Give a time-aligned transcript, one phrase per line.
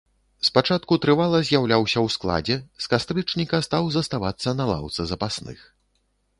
[0.47, 2.57] Спачатку трывала з'яўляўся ў складзе,
[2.87, 5.59] з кастрычніка стаў заставацца на лаўцы запасных.